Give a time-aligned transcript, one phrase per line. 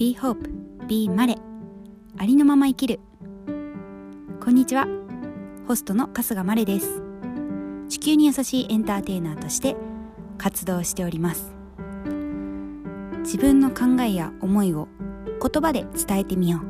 [0.00, 0.48] Be Hope
[0.86, 1.36] Be マレ
[2.16, 3.00] ありのまま生きる。
[4.42, 4.86] こんにちは。
[5.68, 7.02] ホストの春日マレです。
[7.90, 9.76] 地球に優しいエンターテイナーとして
[10.38, 11.52] 活動しております。
[13.24, 14.88] 自分の考えや思いを
[15.38, 16.62] 言葉で伝えてみよ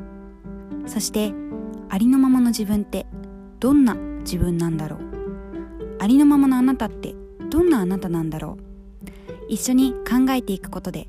[0.84, 0.88] う。
[0.88, 1.32] そして
[1.88, 3.06] ありのままの自分って
[3.60, 5.00] どんな自分なんだろう。
[6.00, 7.14] ありのままのあなたって
[7.48, 9.04] どんなあなたなんだろう。
[9.48, 11.06] 一緒に考えていくことで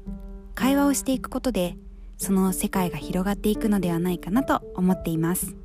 [0.54, 1.78] 会話をしていくことで
[2.22, 5.56] その世界が広がっていくのではないかなと思っています。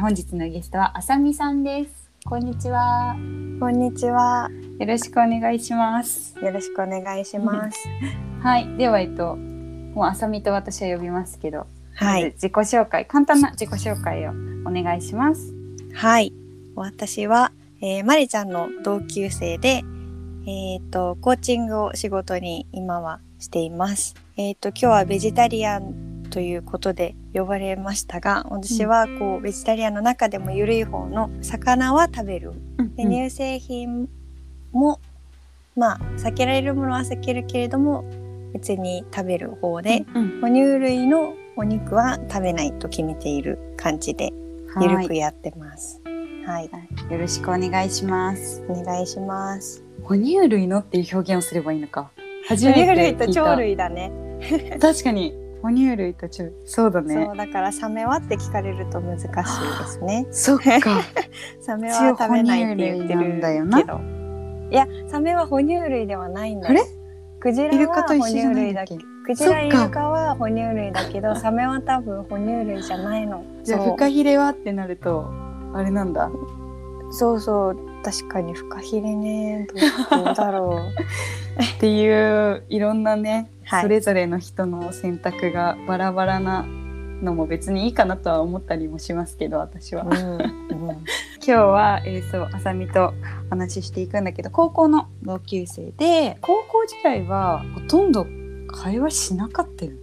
[0.00, 2.10] 本日のゲストはあさみさんです。
[2.24, 3.14] こんにちは。
[3.60, 4.50] こんにちは。
[4.80, 6.36] よろしくお願いします。
[6.42, 7.78] よろしくお願いします。
[8.42, 8.76] はい。
[8.76, 11.66] ではえっともうあさみと私は呼びますけど
[11.98, 12.24] はい。
[12.24, 14.30] まず自己紹介簡単な自己紹介を
[14.64, 15.52] お願いします
[15.94, 16.32] はい。
[16.76, 19.82] 私は、えー、まりちゃんの同級生で、
[20.46, 24.14] えっ、と、コーチングを仕事に今はしています。
[24.36, 32.52] えっ、と、今日はベジタリアンということで呼ばれましたが、私はこう、ベジタリアンの中でも緩い方の魚は食べる。
[32.96, 34.08] で、うん乳製品
[34.70, 35.00] も、
[35.74, 38.04] まあ、避けられるものは避けるけれども、
[38.52, 44.32] 別に食べる方で、うん哺乳類のお肉は食べないと決めている感じで
[44.80, 46.00] ゆるくやってます。
[46.46, 47.12] はい、はい。
[47.12, 48.64] よろしくお願いします。
[48.68, 49.84] お願いします。
[50.02, 52.10] 哺乳類のっていう表現をすればいいのか。
[52.48, 53.44] 初哺乳めて類と聞いた。
[53.44, 54.12] 鳥類だね。
[54.80, 55.34] 確かに。
[55.60, 56.44] 哺乳類と鳥。
[56.44, 57.26] 類そうだね。
[57.26, 59.44] そうだからサメはって聞かれると難しいで
[59.86, 60.26] すね。
[60.30, 61.02] そっか。
[61.60, 63.80] サメは食べないって言って一応哺乳類なんだよな。
[64.70, 66.80] いや、サメは哺乳類ではないんだよ。
[66.80, 66.97] あれ？
[67.40, 68.98] クジラは哺乳類だけ。
[69.24, 73.44] クジライルカは哺乳類だけど、サメは多分哺乳類じゃないの。
[73.62, 75.30] じゃあフカヒレはってなると
[75.72, 76.30] あれなんだ
[77.12, 79.68] そうそう、確かにフカヒレね。
[80.10, 80.80] どうだろ
[81.58, 81.62] う。
[81.62, 86.64] っていういろんなね、はいそれぞれの人の選択がバラバラな
[87.22, 90.04] のも別にいいかなとは思ったりもしますけど私は。
[90.04, 91.04] うんう ん今
[91.44, 93.14] 日は、えー、そうあさみと
[93.46, 98.26] お話ししていくんだけど高校の同級生で高校時代はほとんど
[98.68, 99.98] 会話しなかったよね。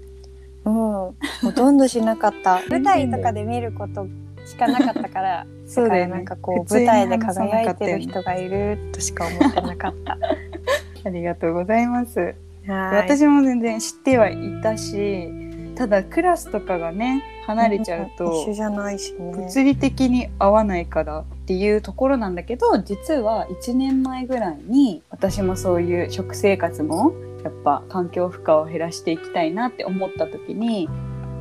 [0.65, 1.13] うん、ほ
[1.55, 2.61] とんどしなかった。
[2.69, 4.07] 舞台とかで見ること
[4.45, 10.17] しかなかったから、そうだよねなんかこう舞台で輝いてる人がいるとしか思ってなかった。
[11.05, 12.19] ありがとうございます。
[12.19, 12.35] はい
[12.95, 15.29] 私も全然知ってはいたし
[15.75, 19.19] ただクラスとかがね離れちゃう一と緒じゃないしね。
[19.19, 27.13] 物理的に合わないからっていうところなんだけど実は1年前ぐらいに私もそういう食生活も
[27.43, 30.89] やっぱ環境負荷を減らしていきたいなって思った時に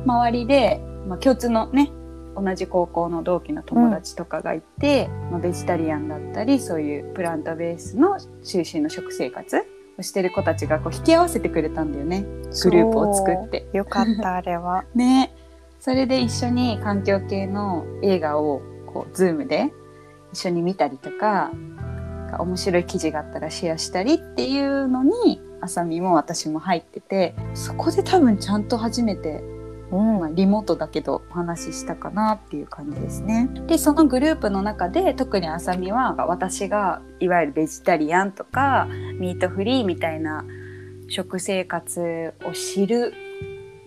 [0.05, 1.91] 周りで、まあ、共通のね
[2.35, 9.61] 同じ高校の同期の友達とかがいて、まあ、ベジタリアンだったりそういうプラントベースの中心の食生活を
[10.03, 12.23] してる子たちがこう引き合わせてくれたんだよね
[12.63, 13.67] グループを作って。
[13.73, 14.83] よかったあれは。
[14.95, 15.33] ね
[15.79, 18.61] それで一緒に環境系の映画を
[18.91, 19.71] こう Zoom で
[20.33, 21.51] 一緒に見たりとか
[22.39, 29.43] 面白い記事があったらシェアしたりっていうのにあさみも私も入っててそこで多分ちゃんと初めて、
[29.91, 33.49] うんまあ、リモートだけどお話ししたかなっていう感じですね。
[33.67, 38.87] でそのグループの中で特にあさみは私がいわゆるベジタリアンとか
[39.19, 40.43] ミートフリーみたいな
[41.07, 43.13] 食生活を知る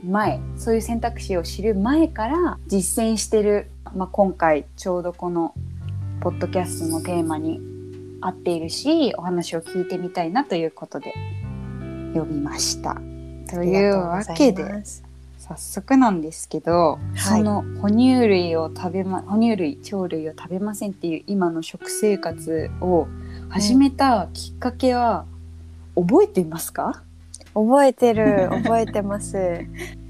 [0.05, 5.55] 前そういう選択肢を知る前から実践してる、まあ、今回ちょうどこの
[6.21, 7.61] ポッドキャストのテーマに
[8.21, 11.13] 合っているしお話を聞いてみたいなということで
[12.15, 13.01] 呼びました。
[13.51, 14.85] というわけで
[15.49, 23.09] 早速なんですけど、いその哺乳類を食べま哺乳類鳥類を食べませんっていう今の食生活を
[23.49, 25.25] 始めたきっかけは
[25.97, 27.03] 覚えていますか？
[27.55, 29.65] 覚えてる 覚えてます。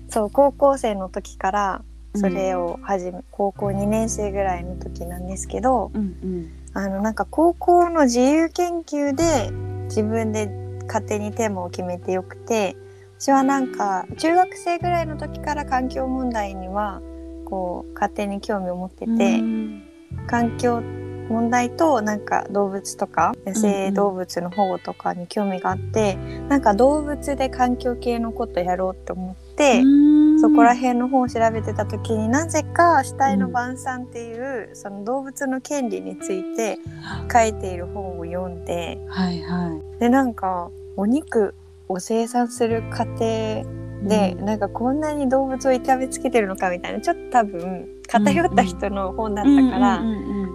[0.09, 1.83] そう高校生の時から
[2.17, 9.51] それを始め、高校2年生ぐらいの時なんですけど、うんうんあのなんか高校の自由研究で
[9.85, 10.49] 自分で
[10.87, 12.77] 勝手にテーマを決めてよくて
[13.19, 17.03] 私はなんか中学生ぐらいの時から環境問題には
[17.45, 19.83] こう勝手に興味を持ってて、うん。
[20.27, 20.81] 環境
[21.29, 26.17] 問題となんか動物とか野生動物の保護とかに興味があって、
[26.49, 29.83] なんか動物で環境系のことやろうって思って、
[30.41, 36.79] そこら辺の本を調べてた時になぜか「死体の晩餐」っていう、その動物の権利について
[37.31, 40.01] 書いている本を読んではいはい。
[40.01, 41.55] でなんかお肉
[41.89, 43.65] を生産する過程
[44.03, 50.03] で、なんかこんなに動物を痛めつけてるのかみたいなちょっと多分偏った人の本だったから、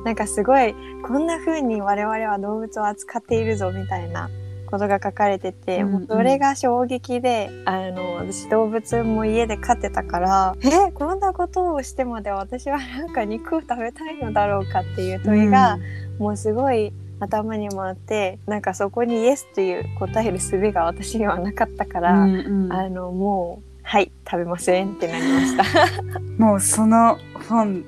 [0.06, 0.74] なんかすごい
[1.06, 4.30] こんな風に我々は動物を扱っているぞみたいな
[4.65, 5.94] ことが書かれてて、うんうん。
[5.94, 15.77] もうそれが衝撃であの私動物も家で飼ってたからえこんなことをしてまで私はなんか肉を食べたいのだろうかっていう問いが、
[16.18, 16.94] もうすごい
[17.24, 22.74] 頭にもあってなんかそこにイエスという答える術が私にはなかったから、うんうん。
[22.74, 25.64] あのもうはい食べませんってなりました。
[26.38, 27.18] もうその
[27.50, 27.84] 本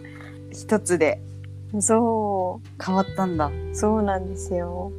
[0.52, 1.20] 一つで
[1.80, 3.48] そ変わったんだ。
[3.48, 4.92] うそうなんですよ。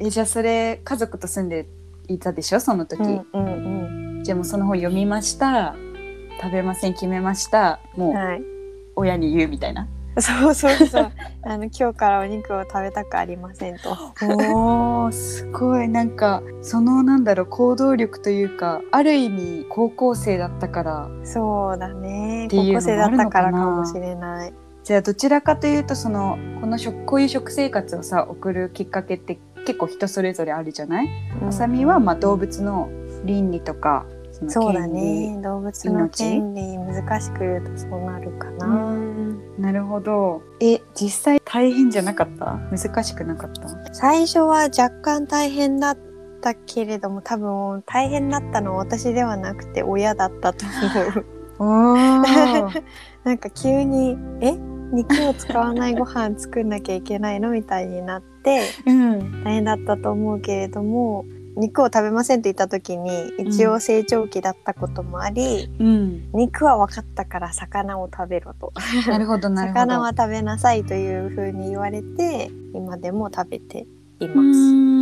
[0.00, 1.66] えじゃあそれ家族と住んで
[2.08, 2.60] いたでしょ？
[2.60, 3.38] その時、うんう
[4.20, 5.74] んじゃあもうその本読みました。
[6.40, 7.80] 食べません決めました。
[7.96, 8.42] もううんはい。
[8.94, 9.88] 親に言うみたいな、
[10.20, 11.10] そうそうそう。
[11.44, 13.90] あの今日からお肉を食べたくありませんと。
[13.90, 22.48] おーすごいなんかそのなんだろう行動力というかある意味高校生だったからそうだね。
[22.50, 24.54] 高校生だったからかもしれない。
[24.84, 31.08] じゃあどちらかというとそのこの食こういう食生活をさ送るきっかけって結構人それぞれあるじゃない、
[31.40, 32.90] うんあさみはまあ動物の
[33.24, 35.40] 倫理とかそのそうだね。
[35.42, 38.96] 動物の権利難しく言うとそうなるかな。
[39.62, 40.42] なるほど。
[40.60, 42.58] え実際大変じゃなかった？
[42.70, 43.94] 難しくなかった？
[43.94, 45.98] 最初は若干大変だっ
[46.40, 51.26] たけれども多分大変だったのは私ではなくて親だったと思う。
[51.58, 51.94] お
[53.24, 54.52] なんか急に「え？
[54.92, 59.44] 肉を使わないご飯作んなきゃいけないの?」みたいになってうん。
[59.44, 61.24] 大変だったと思うけれども
[61.56, 66.30] 肉を食べませんって言った時に一応成長期だったこともあり、うん。
[66.32, 68.72] 肉は分かったから魚を食べろと。
[69.08, 69.80] なるほど なるほど。
[69.80, 73.86] 魚は食べなさいというふうに言われて今でも食べて
[74.20, 74.38] います。
[74.38, 74.52] う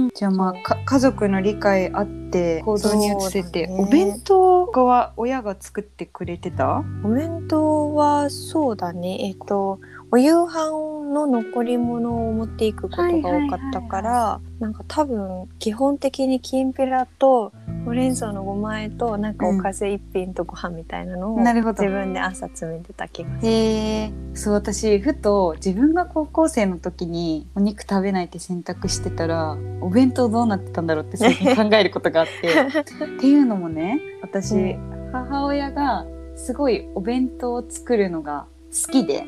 [0.07, 0.09] ん。
[0.13, 3.77] じゃあまあか家族の理解あって行動に移せて、ね。
[3.79, 6.83] お弁当は親が作ってくれてた？
[7.05, 9.19] お弁当はそうだね。
[9.29, 9.79] えっと
[10.13, 10.71] お夕飯
[11.13, 17.53] の残り物を持っていくことが多かったからなんか多分基本的にきんぴらと
[17.85, 23.53] ほうれん草のごま和えとなんかおかず一品とご飯みたいなのを自分で朝詰めてた気がする。
[23.53, 32.49] へえそう私ふと自分が高校生の時にお肉食べないって選択してたらお弁当どうなってたんだろうって 最近考えることがあって。
[32.51, 34.79] っていうのもね私、う
[35.13, 36.05] 母親が
[36.35, 39.25] すごいお弁当を作るのが好きで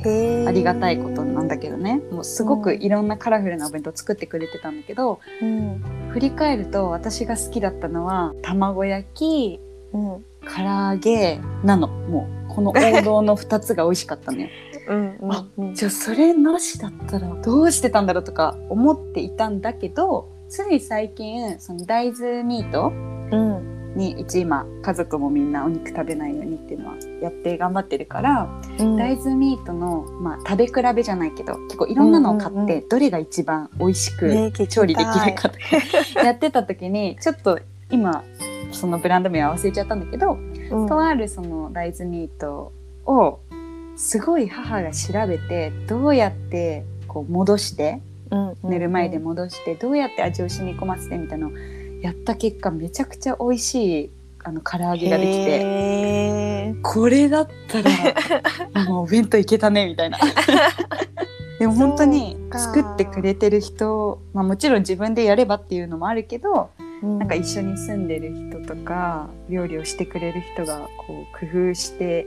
[0.00, 2.02] ありがたいことなんだけどね。
[2.10, 6.10] もうすごくいろんなカラフルなお弁当作ってくれてたんだけど、うん。
[6.10, 9.60] 振り返ると私が好きだったのは卵焼き
[9.92, 10.24] うん。
[10.44, 11.88] 唐揚げなの。
[11.88, 14.48] もうこの王道の2つが美味しかったのよ。
[14.88, 15.74] うんうんあうん。
[15.74, 22.92] じゃあそれなしだったらどうしてたんだろうとか思っていたんだけどつい最近その大豆ミート
[23.32, 28.48] うんにうち今家族もみんなお肉食べないようにっていうのはやって頑張ってるから、
[28.78, 28.96] うん。
[28.96, 35.58] 大豆ミートの、まあ、食べ比べじゃないけど結構いろんなのを買って、どれが一番美味しく調理できるかとか
[36.22, 37.58] やってた時にちょっと
[37.90, 38.22] 今
[38.72, 40.38] そのブランド名は忘れちゃったんだけど、
[40.70, 40.86] うん。
[40.86, 42.72] とあるその大豆ミート
[43.06, 43.40] を
[43.96, 48.00] すごい母が調べてどうやってこう戻して
[48.62, 51.56] 寝る前で戻してどうやって味を染み込ませてみたいなのを
[52.02, 54.10] やった結果めちゃくちゃ美味しい
[54.44, 56.74] あの唐揚げができて。
[56.82, 57.90] これだったら
[58.86, 60.18] もうお弁当いけたねみたいな。
[61.58, 66.70] でも本当に作ってくれてる人、まあ、もちろん自分でやればっていうのもあるけど
[67.02, 67.18] うん。
[67.18, 72.26] なんか一緒に住んでる人とか料理をしてくれる人がこう工夫して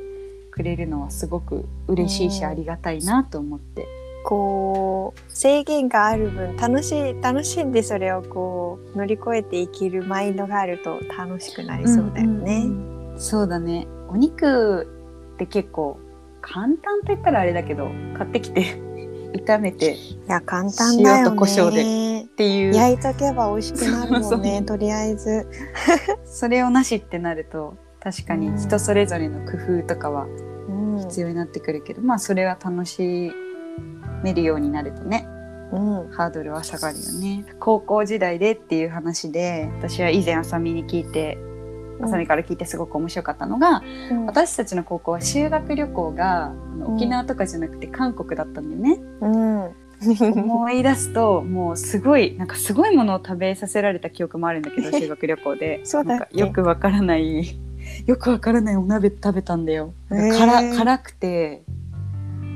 [0.51, 3.98] くれるのはすごく嬉しいしうんありがたいなと思って。
[4.29, 12.65] こう制限がある分楽しい楽しんでそれをこう乗り越えて生きるマインドがあると楽しくなりそうだよね。
[12.65, 13.87] んんそうだね。
[14.07, 14.87] お肉
[15.33, 15.99] って結構
[16.41, 18.79] 簡単と言ったらあれだけど買ってきて
[19.47, 21.19] 炒めてっいや簡単だよね。
[21.21, 22.27] 塩と胡椒で。
[22.35, 22.75] ていう。
[22.75, 24.61] 焼いとけば美味しくなるもんね。
[24.67, 25.47] とりあえず。
[26.23, 30.27] それをなしってなると確かに人それぞれの工夫とかは
[30.69, 30.99] うん。
[30.99, 33.31] 必要になってくるけど、まあそれは楽し
[34.23, 35.27] めるようになるとね
[35.71, 36.09] うん。
[36.11, 37.45] ハードルは下がるよね。
[37.59, 41.37] 高校時代でっていう話で私は以前あさみに聞いて
[42.01, 44.25] あさみから聞いてすごく面白かったのが、うん。
[44.25, 46.95] 私たちの高校は修学旅行がうん。
[46.95, 49.69] 沖縄とかじゃなくて韓国だったんだよね、うん。
[50.41, 55.81] 思い出すともうすごいなんかすごいものを食べさせられた記憶もあるんだけど 修学旅行で。
[55.83, 56.37] そうだっけ？
[56.41, 57.59] なんかよくわからない
[58.05, 59.93] よくわからないお鍋食べたんだよ。
[60.09, 61.63] なんかへ辛ー辛くて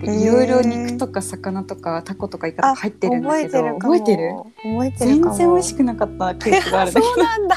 [0.03, 3.63] いろいろ肉とか魚とかタコとかイカとか入ってるんだけど。
[3.79, 7.55] 覚えてる覚えてる全然美味しくなかった記憶があるんだけそうなんだ。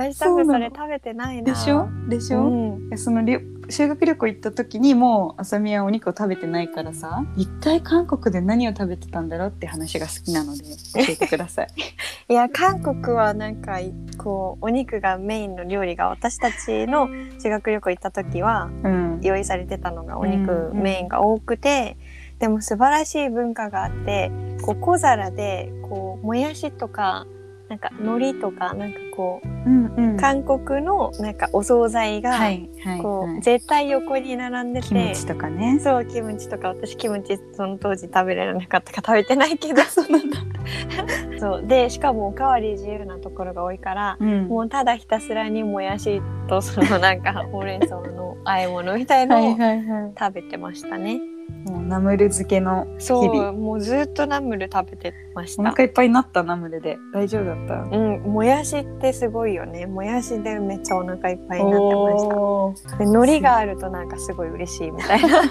[0.00, 1.52] 私多分それ食べてないな。
[1.52, 1.88] でしょ？
[2.08, 2.98] でしょ、うん。
[2.98, 3.22] その
[3.68, 11.68] 修学旅行行った時にもうあさみはお肉を食べてないからさ一体韓国で何を食べてたんだろうって話が好きなので教えてください。
[12.28, 13.78] いや韓国はなんか
[14.18, 19.20] こうお肉がメインの料理が私たちの修学旅行行った時はうん。
[19.22, 20.82] 用意されてたのがおう肉んうん。
[20.82, 21.96] メインが多くて、
[22.38, 27.26] でも素晴らしい文化があってこう小皿でこうもやしとか
[27.70, 30.16] なんか海苔とかなんかこううんうん。
[30.16, 35.78] 韓国のなんかお惣菜がはいはい、こうはい、絶対横に並んでてキムチとかね。
[35.78, 39.82] そうキムチとか私キムチその当時食べれなかったから食べてないけど。
[41.38, 41.66] そう。
[41.66, 44.48] でしかもおかわり自由なところが多いからうん。
[44.48, 50.12] もうただひたすらにもやしとそのなんかほうれん草の和え物みたいのをはいはいはい。
[50.18, 51.20] 食べてましたね。
[51.64, 55.62] もうナムル漬けのそ日々うもうずっとナムル食べてました。
[55.62, 57.96] お腹いっぱいになったナムルで大丈夫だった？
[57.96, 59.86] うん、もやしってすごいよね。
[59.86, 62.36] もやしでめっちゃお腹いっぱいになってました。
[62.36, 65.42] おーで海苔があるとなんかすごい嬉しいみたいな。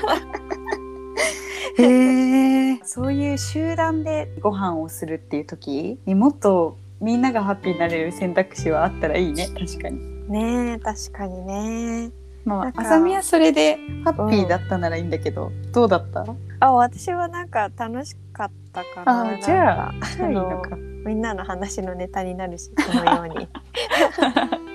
[1.77, 12.11] へえそういう集団でご飯をするっていう時にもっとみんながハッピーになれる選択肢はあったらいいね確かにねえ確かにね。
[12.45, 16.25] まああさみはそれでハッピーだったならいいんだけど、どうだった？
[16.61, 19.33] あ私はなんか楽しかったかな。
[19.33, 19.93] あじゃあ
[20.23, 23.47] あいいののかみんなの話のネタになるしこのように。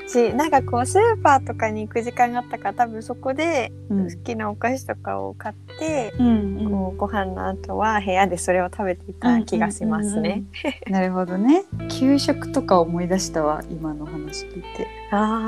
[0.06, 10.42] しなんかこうスーパーとかに行く時間があったから多分そこでうん好きなお菓子とかを買って、うんこうご飯の後は部屋でそれを食べていた気がしますね。
[10.88, 14.83] なるほどね給食とか思い出したわ今の話聞いて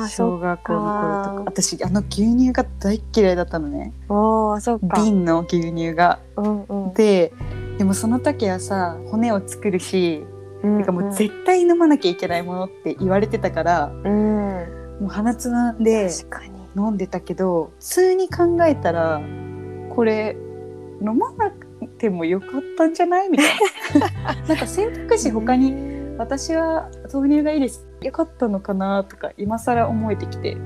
[0.03, 4.13] あ小学校の頃とか私あの牛乳が大っ嫌いだったのねう。
[4.15, 5.01] おおそっか。
[5.03, 6.95] 瓶の牛乳がうんうん。
[6.95, 7.33] で
[7.79, 10.25] でもその時はさ骨を作るし
[10.63, 14.53] うんてかもう絶対飲まなきゃいけないものって言われてたからうん。
[15.01, 16.11] もう鼻つまんで。
[16.79, 19.23] 飲んでたけど普通に考えたら
[19.95, 20.37] これ
[21.01, 21.67] 飲まなく
[21.99, 23.31] てもよかったんじゃない？
[23.31, 23.47] みたい
[23.99, 25.75] な なんか選択肢他に
[26.19, 30.57] 私は豆乳がいいですよかったのかなとか今更思えてきて、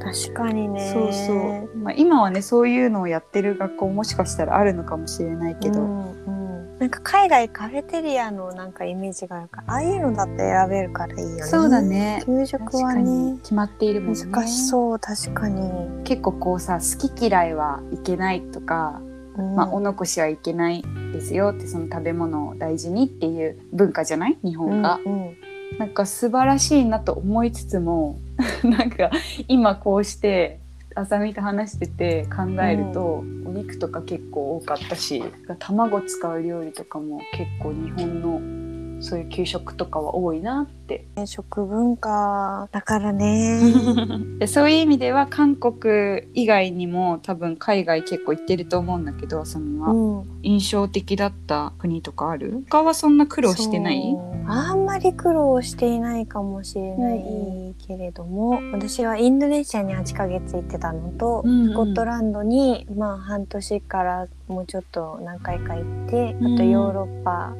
[0.00, 0.90] 確かにね。
[0.92, 5.84] そうそう、まあ、今はねそういうのをやってる学校もしかしたらあるのかもしれないけど、う
[6.30, 6.44] ん
[6.78, 11.42] なんか海外カフェテリアのなんかイメージがあるからああいうのだって選べるからいいよね。
[11.44, 16.02] そうだね給食はね決まっているもんね難しそう確かに。
[16.02, 19.00] 結構こうさ好き嫌いはいけないとか、
[19.36, 25.36] うんまあ、お残しはいけないですよってその食べ物を大事にっていう文化じゃない日本が、うんうん
[25.78, 28.18] なんか素晴らしいなと思いつつも
[28.62, 29.10] なんか
[29.48, 30.60] 今こうして
[30.94, 35.24] あさみと話してて考えると、お肉とか結構多かったし
[35.58, 38.73] 卵使う料理とかも結構日本の
[39.04, 41.06] そういう給食とかは多いなって。
[41.26, 43.60] 食文化だからね。
[44.40, 50.24] でそういう意味では韓国以外にも多分海外結構行ってると思うんだけどあさみは、うん。
[50.42, 52.64] 印象的だった国とかある？
[52.70, 54.00] 他はそんな苦労してない？
[54.12, 54.50] そう。
[54.50, 61.68] あんまり苦労していないかもしれないけれども、私はインドネシアに8ヶ月行ってたのと、うんうん。
[61.72, 66.54] スコットランドにまあ半年からもうちょっと何回か行って、うん。
[66.54, 67.54] あとヨーロッパ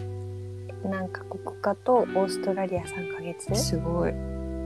[0.89, 3.55] 何カ国かとオーストラリア3ヶ月。
[3.55, 4.15] すごい。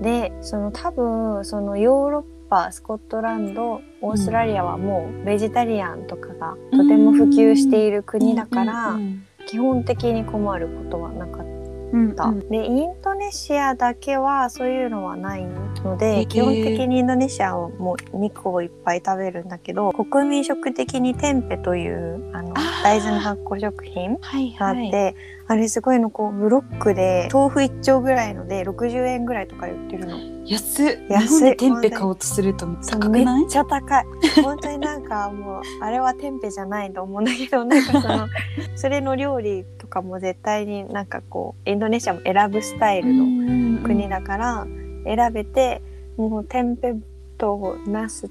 [0.03, 11.47] でその多分そのヨーロッパスコットランドオーストラリアはもうベジタリアンとかがとても普及している国だから、うん基本的に困ることはなかっ
[11.91, 25.15] うんた、でインドネシアだけはそういうのはないのへでー基本的にインドネシアはもう肉をいっぱい食べるんだけど国民食的にテンペというあの大豆の発酵食品はいがあって、はい
[25.51, 30.19] あれすごいのこうブロックで豆腐1丁ぐらいので60円ぐらいとか売ってるの。
[30.47, 30.99] 安っ。
[31.09, 33.45] 安いンペ買おうとすると高くない？
[33.45, 34.05] っちゃ高い。
[34.43, 38.29] 本当になんかもうあれはテンペじゃないと思うんだけどなんかその
[38.77, 44.67] それの料理とかも絶対になんかこうインドネシアも選ぶスタイルの国だから
[45.05, 45.81] 選べて
[46.19, 46.95] もうテンペ
[47.39, 48.31] とナス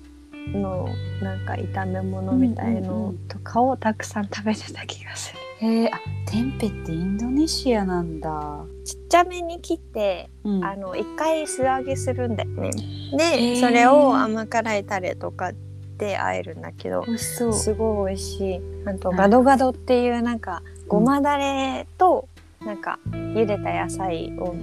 [0.54, 0.88] の
[1.22, 5.40] なんか炒め物みたいのんとかをたくさん食べてた気がする。
[5.60, 6.00] へえあ
[6.30, 10.64] テンペってインドネシアなんだ、ちっちゃめに切ってうん。
[10.64, 12.72] あの一回素揚げするんだよね。
[13.14, 13.60] へでー。
[13.62, 15.52] それを甘辛いタレとか
[15.98, 18.62] で和えるんだけどすごい美味しい。
[18.86, 19.18] あとはい。
[19.18, 22.28] ガドガドっていうなんかごまだれと
[22.60, 24.56] なんか茹でた野菜を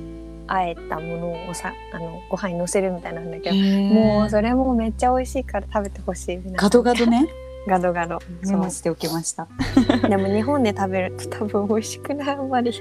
[0.47, 6.41] あえたものをさあのご飯にのせるみたいなんだけど、ももうそれもめっちゃ美味しいから食べてほしい。
[6.53, 7.27] ガドガドね
[7.67, 8.19] ガドガド。
[8.47, 9.49] メモしておきました。
[10.01, 10.11] そう。
[10.11, 12.73] でも日本で食べると多分美味しくないあんまり。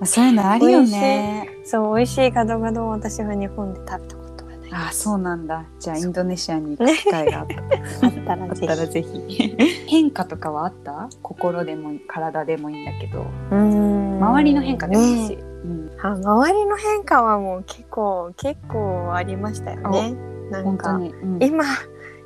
[0.00, 1.48] あそういうのあるよね。
[1.64, 4.70] そう美味しいガドガドを私は日本で食べたことがない。
[4.72, 5.64] あそうなんだ。
[5.78, 7.54] じゃあインドネシアに行く機会があった。
[8.06, 9.56] あったらあっぜたらぜひ。
[9.86, 11.08] 変化とかはあった？
[11.22, 13.22] 心でも体でもいいんだけど。
[13.22, 14.18] ひうん。
[14.24, 20.14] 周りの変化でもいいし、ねうん、あ周りの変化はもう結構結構ありましたよね。
[20.50, 21.42] なんか本当に、うん。
[21.42, 21.64] 今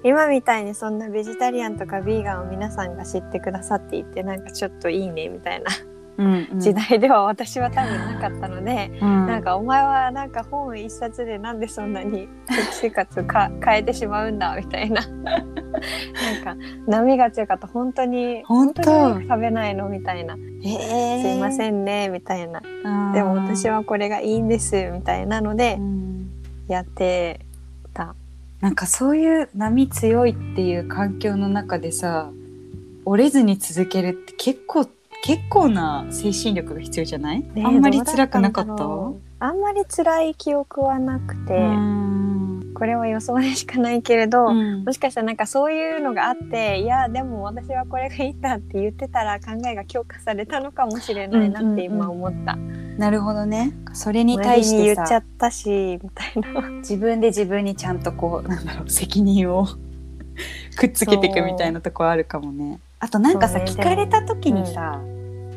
[0.05, 5.71] 今みたいにそんなベジタリアンとかビーガンを皆さんが知ってくださっていてなんかちょっといいねみたいな
[6.19, 6.61] うんうん。
[6.61, 9.27] 時代では私は多分なかったので、うん。
[9.27, 15.03] なんかお前はなんか本一冊でなんでそんなに食生活か変えてしまうんだみたいな。
[15.13, 15.43] なん
[16.43, 17.67] か波が強かった。
[17.67, 19.19] 本当に本当？
[19.19, 21.23] に食べないのみたいな、え。
[21.23, 22.63] すいまんせんねみたいな。
[23.13, 26.31] でも私はこれがいいんですみたいなのでうん。
[26.69, 27.41] やって
[27.93, 28.15] た。
[28.67, 32.33] なんかそういう波強いっていう環境の中でさ
[33.05, 34.89] 折れずに続けるって結構
[35.23, 38.73] 結構な精神力が必要じゃない、ねあんまり辛くなかった？
[39.39, 42.73] あんまり辛い記憶はなくて、うん。
[42.75, 44.83] これは予想でしかないけれど、うん。
[44.85, 52.59] もしかしたらなんかそういうのがあっていやでも私はこれがいいんだって言ってたら考えが強化されたのかもしれないなって今思った。
[52.99, 56.69] なるほどねそれに周対して言っちゃさったしみたいな。
[56.79, 59.67] 自分で自分にちゃんとこうなんだろう責任を
[60.77, 62.79] くっつけていくみたいなとこあるかもね。
[62.99, 65.01] あとなんかさ、ね聞かれた時にさ、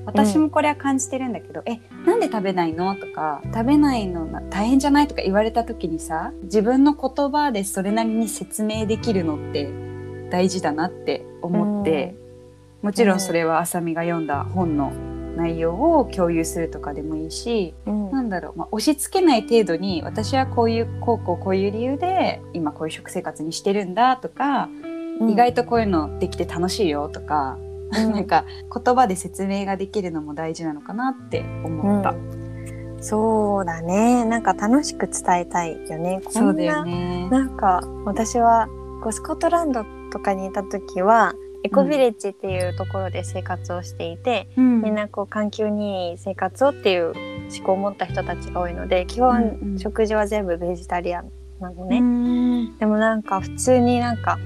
[0.05, 9.69] 私もこれは感じてるんだけど「えなんで食べないの?」とか「食べないのな大変じゃない?」とか言われた時にさ自分の言葉でそれなりに説明できるのって
[10.29, 12.15] 大事だなって思って、
[12.83, 14.91] もちろんそれはあさみが読んだ本の
[15.39, 24.69] 内容を共有するとかでもいいし、うんなんだろう、まあ、押し付けない程度に私はこういうこうこうこういう理由で今こういう食生活にしてるんだとか、
[25.27, 32.11] 意外とこういうのできて楽しいよとか、うんなんか言葉で説明ができるのも大事なのかなって思った。
[32.11, 32.39] うん
[33.01, 36.21] そうだねなんか楽しく伝えたいよね。
[36.23, 37.29] こんなそうだよね。
[37.29, 38.67] なんか私は
[39.01, 44.81] こうスコットランドとかにいた時はエコビレッジっていうところで生活をしていて、うん。
[44.81, 47.13] みんなこう環境にいい生活をっていう
[47.55, 52.77] 思考を持った人たちが多いので基本食事は全部ベジタリアンなのうね、ん。
[52.77, 54.37] でもなんか普通になんか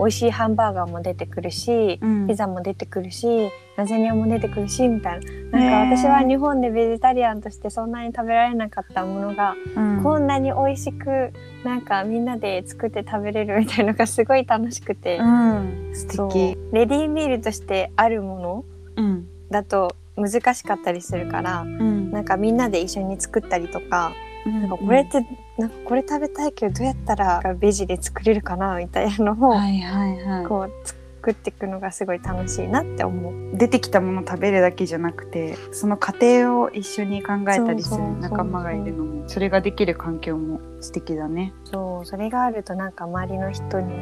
[0.00, 2.26] 美味しいハンバーガーも出てくるし、うん。
[2.26, 5.60] ピザも出てくるしラザニアも出てくるしみたいな。
[5.60, 10.02] なんか私は日本でベジタリアンとしてそんなに食べられなかったものが、うん。
[10.02, 11.32] こんなに美味しく
[11.64, 16.56] なんかみんなで作って食べれるみたいなのがすごい楽しくて、うん、素敵。
[16.72, 18.64] レディーミールとしてあるもの
[18.96, 19.28] うん。
[19.50, 22.10] だと難しかったりするからうん。
[22.10, 24.12] なんかみんなで一緒に作ったりとか,、
[24.46, 25.26] ななんかこれって
[25.60, 30.46] なんかこれ食べたいけどどうやったらベジで作れるかなみたいなのを、はいはいはい。
[30.46, 33.56] こう作っていくのがすごい楽しいなって思う。
[33.56, 41.52] 出てきたもの食べるだけじゃなくてその過程を一緒に考えたりする仲間がいるのもそれができる環境も素敵だね。
[41.64, 43.94] そうそれがあるとなんか周りの人に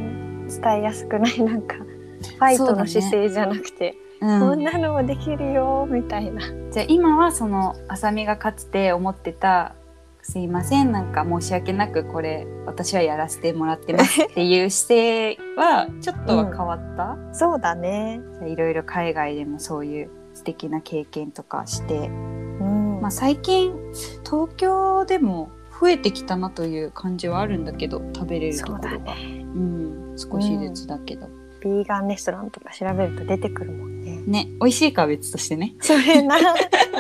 [0.48, 1.42] 伝えやすくない？
[1.42, 6.42] なんかファイトの姿勢じゃなくて、うんこんなのもできるよみたいな。
[6.72, 9.74] じゃあ今はそのあさみがかつて思ってた
[10.30, 10.92] 「すいません。
[10.92, 18.20] なんか申し訳なくこれ私はやらせてもらってます」っていう姿勢はちょっとは変わった、そうだね。
[18.34, 22.12] じゃあいろいろ海外でもそういう素敵な経験とかして、う
[22.62, 23.00] ん。
[23.00, 23.72] まあ、最近
[24.22, 25.48] 東京でも
[25.80, 28.90] 増えてきたなという感じはあるんだけど食べれるところが。
[28.90, 31.26] そうだうん、少しずつだけど、
[31.60, 34.18] ビーガンレストランとか調べると出てくるもんね。
[34.26, 36.52] ね美味しいかは別としてねそれな、も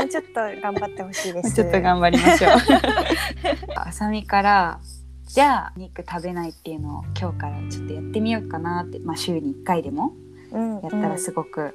[0.04, 1.54] うちょっと頑張ってほしいです。
[1.54, 2.52] ちょっと頑張りましょう。
[3.76, 4.80] あさみから
[5.26, 10.12] じゃあ肉食べないっていうのを今日からちょっとやってみようかなって、まあ、週に1回でも
[10.52, 11.74] うん、やったらすごく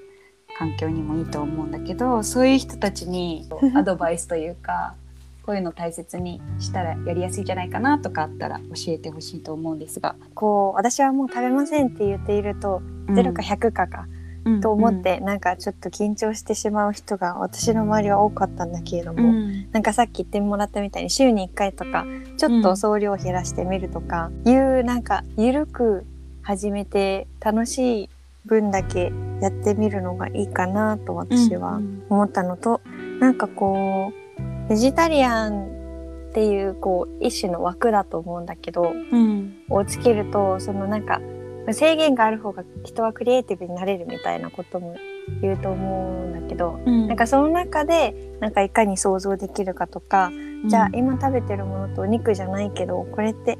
[0.57, 4.95] 環境にもいいと思うんだけど、そういう人たちにアドバイスというか
[5.45, 10.15] こういうの大切にしたらやりやすいんじゃないかなとかあったら教えてほしいと思うんですが。
[10.33, 14.07] こう私はもう食べませんって言っていると、0か100かか
[14.45, 19.71] うんと思って、なんかちょっと緊張してしまう人が私の周りは多かったんだけれども、うん。
[19.71, 22.05] なんかさっき言ってもらったみたいに週に1回とか
[22.37, 26.05] ちょっと総量を減らしてみるとか、いうなんか緩く
[26.41, 28.09] 始めて楽しい
[28.45, 32.03] 分だけやってみるのがいいかなと私はうん。
[32.09, 32.81] 思ったのと、
[33.19, 34.22] なんかこう
[34.69, 35.67] ベジタリアン
[36.29, 39.53] っていうこう一種の枠だと思うんだけどうん。
[39.69, 41.21] をつけるとそのなんか
[41.71, 44.95] 制限がある方が人はクリエイティブになれるみたいなことも
[45.41, 47.07] 言うと思うんだけど、うん。
[47.07, 50.31] なんかその中でなんかいかに想像できるかとか、
[50.67, 53.57] じゃあ今食べてるものとお肉じゃないけどこれって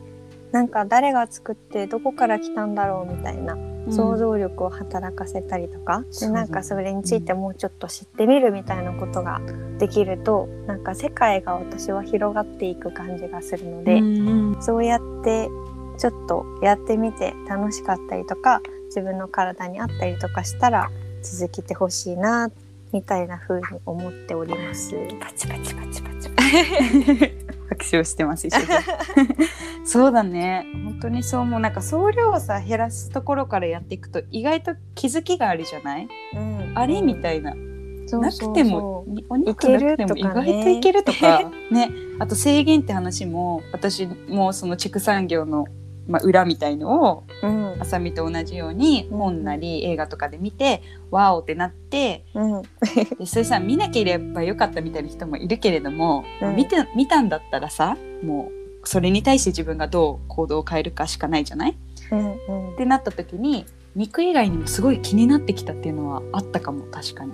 [0.53, 3.57] なんか誰が作ってどこから来たんだろうみたいな
[3.89, 9.41] 想像力を働かせたりとか、でなんかそれについてもうちょっと知ってみるみたいなことが
[9.79, 15.49] できるとなんか世界が私は広がっていく感じがするので、うんそうやって
[15.97, 20.89] ちょっとやってみて楽しかったりとか自分の体に合ったりとかしたら
[21.23, 22.51] 続けてほしいな
[22.91, 24.93] みたいな風に思っております。
[25.19, 26.29] パチパチパチパチ。
[26.53, 27.39] 拍
[27.89, 29.47] 手をしてます一生懸命。
[29.85, 30.65] そうだね。
[30.85, 36.07] 本当にそう思うなんか総量をさ減らすところからやっていくと意外と気づきがあるじゃない？
[36.35, 36.71] うん。
[36.75, 37.53] あれみたいな。
[37.55, 41.51] なくてもにお肉なくても意外といけるとか。
[41.71, 41.89] ね。
[42.19, 45.65] あと制限って話も私もその畜産業の、
[46.07, 47.81] まあ、裏みたいのをうん。
[47.81, 49.17] あさみと同じようにうん。
[49.17, 52.61] 本なり映画とかで見て、わおってなってうん。
[53.19, 56.55] でそれさ見なければよかったみたいな人もいるけれども、うん。
[56.55, 58.49] 見て見たんだったらさも
[58.83, 61.77] うそれに対して自分がどう行動を変えるかしかないじゃない？
[62.11, 62.73] うんうん。
[62.73, 67.31] ってなった時に肉以外にもすごい気になってきたっていうのはあったかも確かに。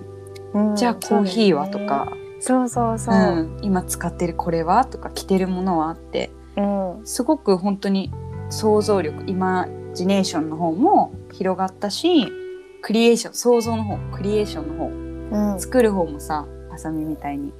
[0.54, 0.76] うん。
[0.76, 3.14] じゃあコーヒーはとか、そうそうそう。
[3.14, 6.30] う、ん、今使ってるこれはとか着てるものはって。
[6.56, 7.00] うん。
[7.04, 8.12] すごく本当に
[8.50, 12.26] 想像力イマジネーションの方も広がったし
[12.82, 14.90] クリエーション想像の方クリエーションの方
[15.52, 15.60] うん。
[15.60, 17.52] 作る方もさハサミみたいに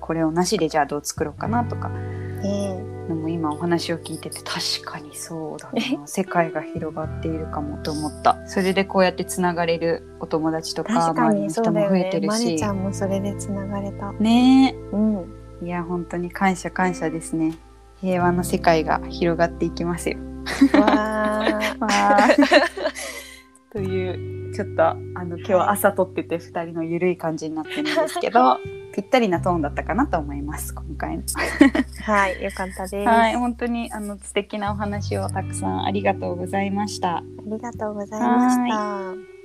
[0.00, 6.06] これをなしでじゃあどう作ろうかなとかねでも今お話を聞いてて確かにそうだな。
[6.08, 8.36] 世界が広がっているかもと思った。
[8.48, 12.26] それでこうやってつながれるお友達とか周りの人も増えてるし。
[12.26, 14.10] マネちゃんもそれでつながれた。
[14.14, 14.74] ね。
[14.90, 15.24] うん。
[15.62, 17.56] えいや本当に感謝感謝ですね。
[18.00, 20.18] 平和の世界が広がっていきますよ
[20.78, 22.36] わー。
[23.72, 28.58] というちょっとあの今日は朝撮ってて2人のゆるい感じになってるんですけど
[28.94, 31.22] ぴったりなトーンだったかなと思います今回の。
[32.02, 37.22] はいよかったです、はい、あ本当にあの素敵なお話をたくさんありがとうございました。
[37.46, 39.35] りがとうございました